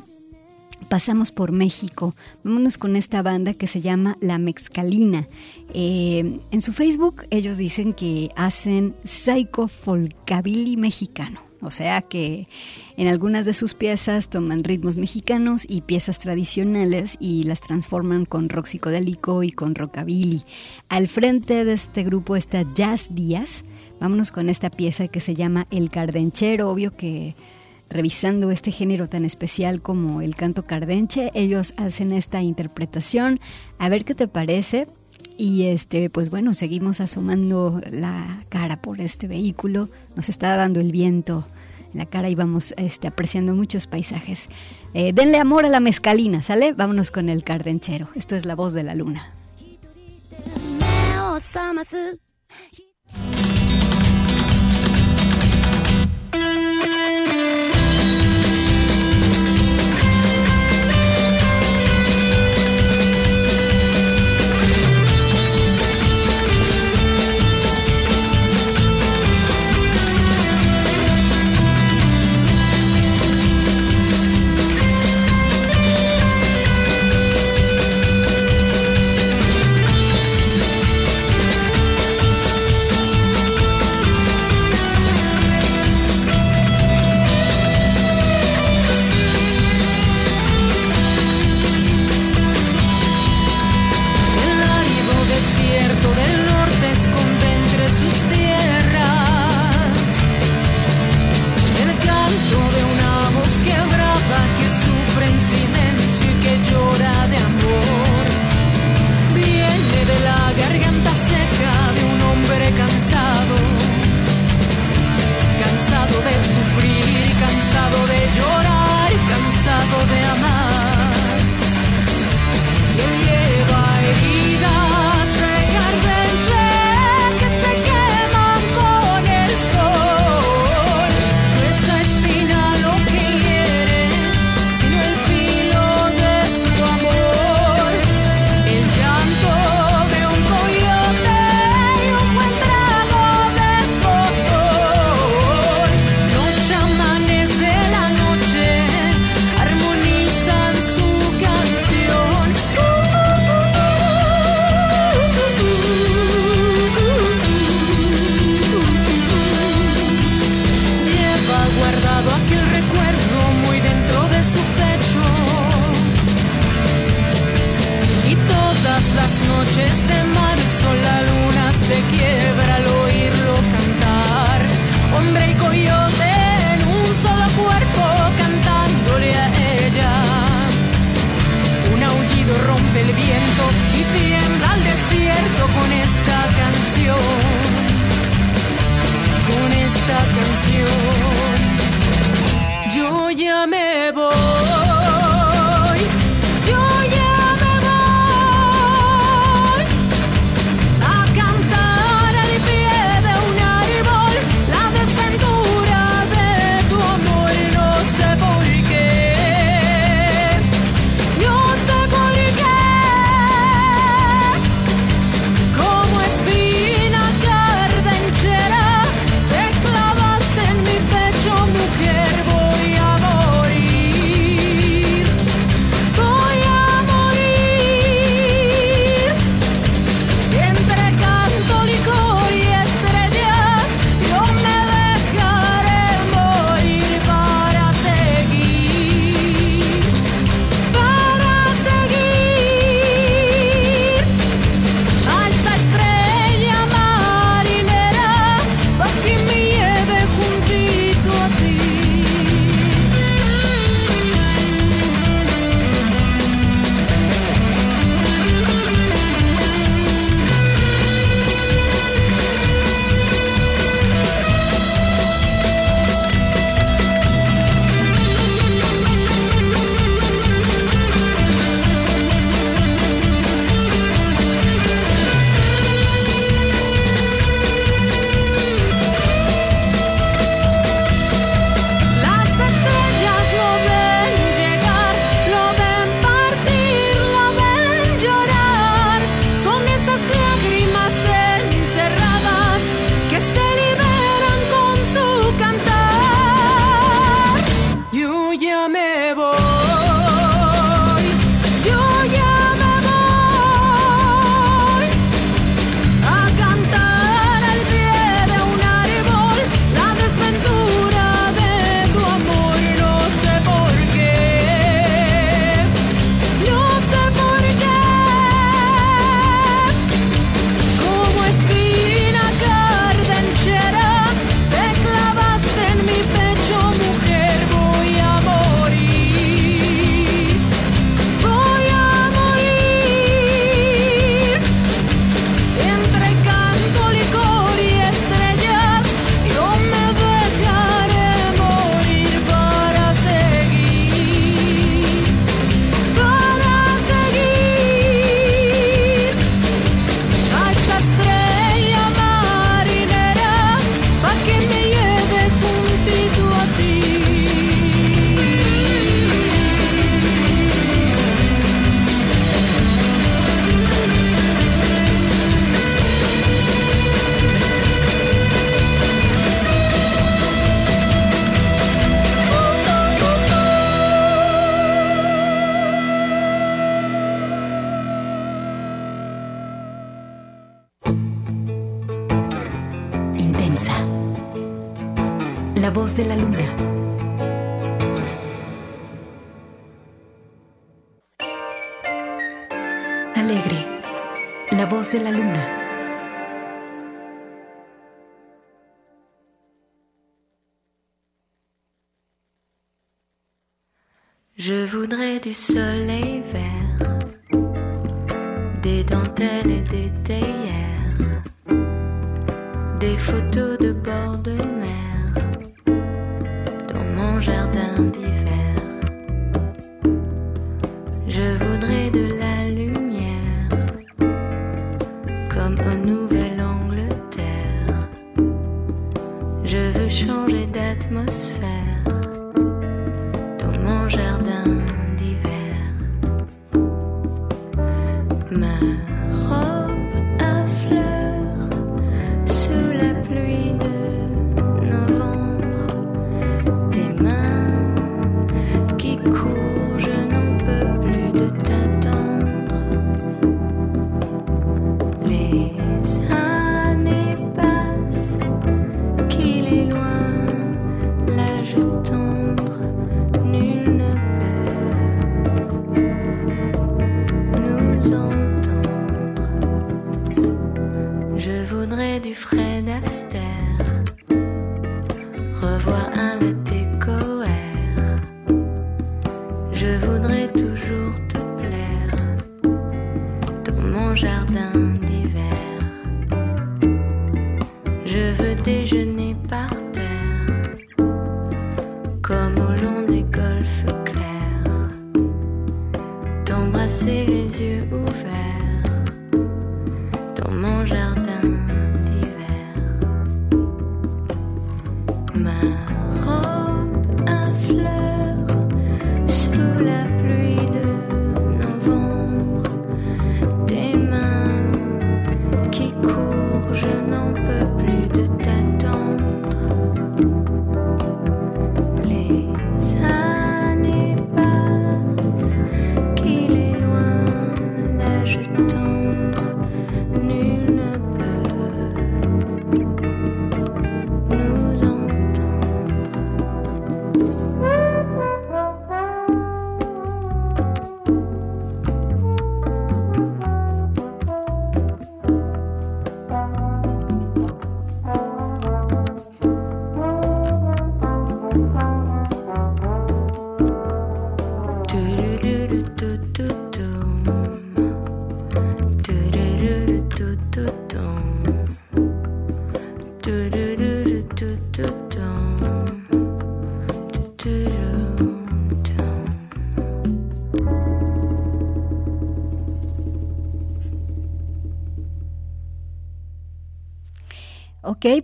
pasamos 0.89 1.33
por 1.33 1.53
México. 1.53 2.15
Vámonos 2.45 2.79
con 2.79 2.97
esta 2.97 3.23
banda 3.23 3.55
que 3.55 3.67
se 3.67 3.81
llama 3.81 4.17
La 4.21 4.39
Mexcalina. 4.39 5.29
Eh, 5.75 6.41
en 6.51 6.63
su 6.63 6.73
Facebook 6.73 7.25
ellos 7.31 7.57
dicen 7.57 7.93
que 7.93 8.31
hacen 8.37 8.95
psycho 9.05 9.69
folkabilly 9.69 10.77
mexicano. 10.77 11.41
O 11.63 11.71
sea 11.71 12.01
que 12.01 12.49
en 12.97 13.07
algunas 13.09 13.45
de 13.45 13.53
sus 13.53 13.75
piezas 13.75 14.31
toman 14.31 14.65
ritmos 14.65 14.97
mexicanos 14.97 15.67
y 15.69 15.83
piezas 15.83 16.19
tradicionales 16.19 17.17
y 17.21 17.45
las 17.45 17.61
transforman 17.61 18.25
con 18.25 18.49
rock 18.49 18.67
psicodélico 18.67 19.43
y 19.43 19.53
con 19.53 19.75
rockabilly. 19.75 20.45
Al 20.89 21.07
frente 21.07 21.65
de 21.65 21.75
este 21.75 22.03
grupo 22.03 22.37
está 22.37 22.65
Jazz 22.75 23.15
Díaz. 23.15 23.65
Vámonos 24.01 24.31
con 24.31 24.49
esta 24.49 24.71
pieza 24.71 25.09
que 25.09 25.21
se 25.21 25.35
llama 25.35 25.67
El 25.71 25.91
Cardenchero, 25.91 26.71
obvio 26.71 26.97
que 26.97 27.35
revisando 27.91 28.51
este 28.51 28.71
género 28.71 29.09
tan 29.09 29.25
especial 29.25 29.83
como 29.83 30.23
el 30.23 30.37
canto 30.37 30.65
cardenche, 30.65 31.31
ellos 31.35 31.75
hacen 31.77 32.13
esta 32.13 32.41
interpretación. 32.43 33.41
A 33.79 33.89
ver 33.89 34.05
qué 34.05 34.15
te 34.15 34.29
parece. 34.29 34.87
Y 35.37 35.65
este, 35.65 36.11
pues 36.11 36.31
bueno, 36.31 36.55
seguimos 36.55 37.01
asomando 37.01 37.81
la 37.91 38.45
cara 38.49 38.81
por 38.81 39.01
este 39.01 39.27
vehículo. 39.27 39.89
Nos 40.17 40.29
está 40.29 40.57
dando 40.57 40.81
el 40.81 40.93
viento 40.93 41.47
la 41.93 42.07
cara 42.07 42.29
y 42.29 42.35
vamos 42.35 42.75
este, 42.77 43.09
apreciando 43.09 43.55
muchos 43.55 43.87
paisajes. 43.87 44.49
Eh, 44.95 45.13
denle 45.13 45.39
amor 45.39 45.65
a 45.65 45.69
la 45.69 45.81
mezcalina, 45.81 46.43
¿sale? 46.43 46.73
Vámonos 46.73 47.11
con 47.11 47.29
el 47.29 47.45
cardenchero. 47.45 48.09
Esto 48.15 48.37
es 48.37 48.45
la 48.45 48.55
voz 48.55 48.75
de 48.75 48.83
la 48.83 48.95
luna. 48.95 49.35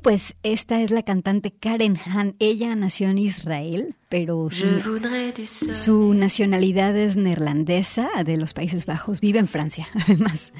Pues 0.03 0.35
esta 0.43 0.83
es 0.83 0.91
la 0.91 1.03
cantante 1.03 1.53
Karen 1.53 1.97
Han. 2.07 2.35
Ella 2.41 2.75
nació 2.75 3.09
en 3.09 3.19
Israel, 3.19 3.95
pero 4.09 4.49
su, 4.51 4.67
su 5.73 6.15
nacionalidad 6.15 6.97
es 6.97 7.17
neerlandesa, 7.17 8.09
de 8.25 8.37
los 8.37 8.53
Países 8.53 8.85
Bajos. 8.87 9.21
Vive 9.21 9.39
en 9.39 9.49
Francia, 9.49 9.87
además. 9.95 10.53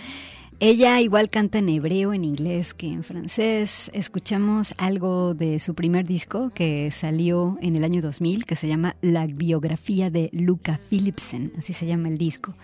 Ella 0.59 1.03
igual 1.03 1.29
canta 1.29 1.59
en 1.59 1.69
hebreo, 1.69 2.15
en 2.15 2.25
inglés 2.25 2.73
que 2.73 2.87
en 2.87 3.05
francés. 3.05 3.91
Escuchamos 3.93 4.75
algo 4.79 5.35
de 5.35 5.61
su 5.61 5.75
primer 5.75 6.07
disco 6.07 6.51
que 6.55 6.91
salió 6.93 7.59
en 7.61 7.77
el 7.77 7.85
año 7.85 8.01
2000, 8.01 8.47
que 8.47 8.57
se 8.57 8.67
llama 8.67 8.97
La 9.03 9.27
biografía 9.27 10.09
de 10.09 10.31
Luca 10.33 10.81
Philipsen, 10.89 11.53
así 11.59 11.75
se 11.75 11.85
llama 11.85 12.09
el 12.09 12.17
disco. 12.17 12.55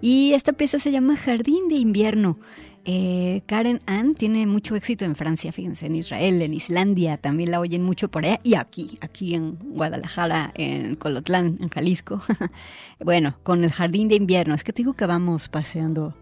Y 0.00 0.32
esta 0.34 0.52
pieza 0.52 0.78
se 0.78 0.92
llama 0.92 1.16
Jardín 1.16 1.66
de 1.68 1.74
invierno. 1.74 2.38
Eh, 2.86 3.42
Karen 3.46 3.80
Ann 3.86 4.14
tiene 4.14 4.46
mucho 4.46 4.74
éxito 4.74 5.04
en 5.04 5.14
Francia, 5.14 5.52
fíjense, 5.52 5.86
en 5.86 5.96
Israel, 5.96 6.40
en 6.40 6.54
Islandia, 6.54 7.18
también 7.18 7.50
la 7.50 7.60
oyen 7.60 7.82
mucho 7.82 8.10
por 8.10 8.24
allá 8.24 8.40
y 8.42 8.54
aquí, 8.54 8.98
aquí 9.02 9.34
en 9.34 9.58
Guadalajara, 9.60 10.52
en 10.54 10.96
Colotlán, 10.96 11.58
en 11.60 11.68
Jalisco. 11.68 12.22
bueno, 13.04 13.36
con 13.42 13.64
el 13.64 13.72
Jardín 13.72 14.08
de 14.08 14.14
invierno, 14.14 14.54
es 14.54 14.64
que 14.64 14.72
te 14.72 14.82
digo 14.82 14.94
que 14.94 15.04
vamos 15.04 15.48
paseando 15.48 16.14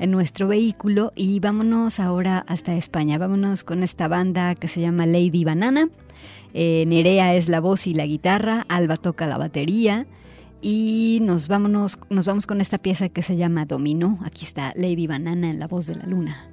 en 0.00 0.10
nuestro 0.10 0.48
vehículo 0.48 1.12
y 1.14 1.38
vámonos 1.38 2.00
ahora 2.00 2.44
hasta 2.48 2.74
España. 2.74 3.18
Vámonos 3.18 3.62
con 3.62 3.82
esta 3.82 4.08
banda 4.08 4.54
que 4.56 4.66
se 4.66 4.80
llama 4.80 5.06
Lady 5.06 5.44
Banana. 5.44 5.90
Eh, 6.54 6.84
Nerea 6.88 7.34
es 7.34 7.48
la 7.48 7.60
voz 7.60 7.86
y 7.86 7.94
la 7.94 8.06
guitarra, 8.06 8.66
Alba 8.68 8.96
toca 8.96 9.26
la 9.28 9.38
batería 9.38 10.06
y 10.62 11.18
nos, 11.22 11.48
vámonos, 11.48 11.98
nos 12.10 12.26
vamos 12.26 12.46
con 12.46 12.60
esta 12.60 12.78
pieza 12.78 13.08
que 13.08 13.22
se 13.22 13.36
llama 13.36 13.64
Dominó. 13.64 14.18
Aquí 14.24 14.44
está 14.44 14.72
Lady 14.76 15.06
Banana 15.06 15.50
en 15.50 15.58
la 15.58 15.66
voz 15.66 15.86
de 15.86 15.96
la 15.96 16.06
luna. 16.06 16.50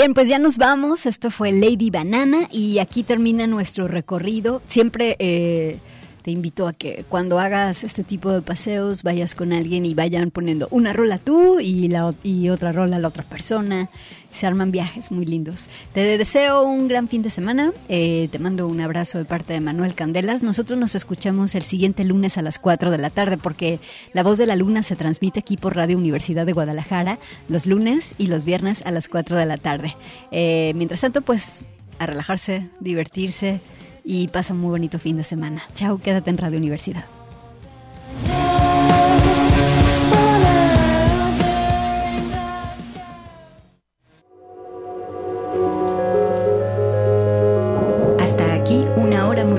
Bien, 0.00 0.14
pues 0.14 0.30
ya 0.30 0.38
nos 0.38 0.56
vamos. 0.56 1.04
Esto 1.04 1.30
fue 1.30 1.52
Lady 1.52 1.90
Banana 1.90 2.48
y 2.50 2.78
aquí 2.78 3.02
termina 3.02 3.46
nuestro 3.46 3.86
recorrido. 3.86 4.62
Siempre 4.64 5.14
eh, 5.18 5.78
te 6.22 6.30
invito 6.30 6.66
a 6.66 6.72
que 6.72 7.04
cuando 7.06 7.38
hagas 7.38 7.84
este 7.84 8.02
tipo 8.02 8.32
de 8.32 8.40
paseos 8.40 9.02
vayas 9.02 9.34
con 9.34 9.52
alguien 9.52 9.84
y 9.84 9.92
vayan 9.92 10.30
poniendo 10.30 10.68
una 10.70 10.94
rola 10.94 11.18
tú 11.18 11.60
y, 11.60 11.88
la, 11.88 12.14
y 12.22 12.48
otra 12.48 12.72
rola 12.72 12.98
la 12.98 13.08
otra 13.08 13.24
persona. 13.24 13.90
Se 14.32 14.46
arman 14.46 14.70
viajes 14.70 15.10
muy 15.10 15.26
lindos. 15.26 15.68
Te 15.92 16.18
deseo 16.18 16.62
un 16.62 16.88
gran 16.88 17.08
fin 17.08 17.22
de 17.22 17.30
semana. 17.30 17.72
Eh, 17.88 18.28
te 18.30 18.38
mando 18.38 18.68
un 18.68 18.80
abrazo 18.80 19.18
de 19.18 19.24
parte 19.24 19.52
de 19.52 19.60
Manuel 19.60 19.94
Candelas. 19.94 20.42
Nosotros 20.42 20.78
nos 20.78 20.94
escuchamos 20.94 21.54
el 21.54 21.62
siguiente 21.62 22.04
lunes 22.04 22.38
a 22.38 22.42
las 22.42 22.58
4 22.58 22.90
de 22.90 22.98
la 22.98 23.10
tarde 23.10 23.38
porque 23.38 23.80
La 24.12 24.22
Voz 24.22 24.38
de 24.38 24.46
la 24.46 24.56
Luna 24.56 24.82
se 24.82 24.96
transmite 24.96 25.40
aquí 25.40 25.56
por 25.56 25.76
Radio 25.76 25.98
Universidad 25.98 26.46
de 26.46 26.52
Guadalajara 26.52 27.18
los 27.48 27.66
lunes 27.66 28.14
y 28.18 28.28
los 28.28 28.44
viernes 28.44 28.82
a 28.86 28.90
las 28.90 29.08
4 29.08 29.36
de 29.36 29.46
la 29.46 29.56
tarde. 29.56 29.96
Eh, 30.30 30.72
mientras 30.76 31.00
tanto, 31.00 31.22
pues 31.22 31.64
a 31.98 32.06
relajarse, 32.06 32.68
divertirse 32.80 33.60
y 34.04 34.28
pasa 34.28 34.54
un 34.54 34.60
muy 34.60 34.70
bonito 34.70 34.98
fin 34.98 35.16
de 35.16 35.24
semana. 35.24 35.62
Chao, 35.74 35.98
quédate 35.98 36.30
en 36.30 36.38
Radio 36.38 36.58
Universidad. 36.58 37.04